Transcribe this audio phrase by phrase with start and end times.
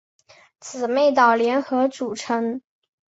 [0.59, 2.63] 姊妹岛联合组成。